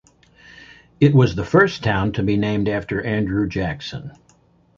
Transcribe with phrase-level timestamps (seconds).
[0.99, 4.13] It was the first town to be named after Andrew Jackson.